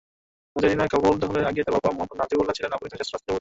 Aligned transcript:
মুজাহিদিনরা 0.53 0.91
কাবুল 0.93 1.15
দখলের 1.23 1.47
আগে 1.49 1.65
তাঁর 1.65 1.75
বাবা 1.75 1.93
মোহাম্মদ 1.95 2.17
নাজিবুল্লাহ 2.21 2.55
ছিলেন 2.57 2.73
আফগানিস্তানের 2.75 3.01
শেষ 3.01 3.09
রাষ্ট্রপতি। 3.13 3.29